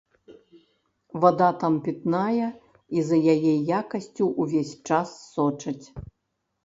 [1.25, 2.47] Вада там пітная
[3.01, 5.07] і за яе якасцю ўвесь час
[5.39, 5.87] сочаць.